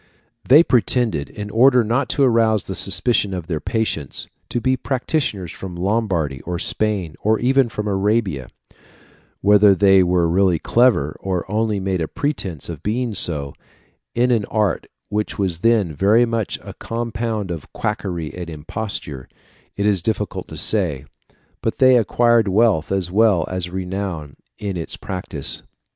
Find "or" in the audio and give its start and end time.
6.41-6.57, 7.21-7.37, 11.19-11.45